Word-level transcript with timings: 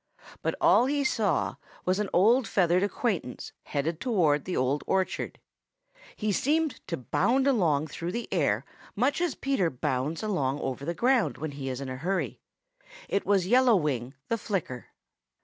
But 0.41 0.55
all 0.59 0.87
he 0.87 1.03
saw 1.03 1.57
was 1.85 1.99
an 1.99 2.09
old 2.11 2.47
feathered 2.47 2.81
acquaintance 2.81 3.51
headed 3.65 3.99
towards 3.99 4.45
the 4.45 4.57
Old 4.57 4.83
Orchard. 4.87 5.39
He 6.15 6.31
seemed 6.31 6.79
to 6.87 6.97
bound 6.97 7.45
along 7.45 7.85
through 7.85 8.13
the 8.13 8.27
air 8.33 8.65
much 8.95 9.21
as 9.21 9.35
Peter 9.35 9.69
bounds 9.69 10.23
along 10.23 10.59
over 10.59 10.85
the 10.85 10.95
ground 10.95 11.37
when 11.37 11.51
he 11.51 11.69
is 11.69 11.79
in 11.79 11.87
a 11.87 11.97
hurry. 11.97 12.39
It 13.09 13.27
was 13.27 13.45
Yellow 13.45 13.75
Wing 13.75 14.15
the 14.27 14.39
Flicker. 14.39 14.87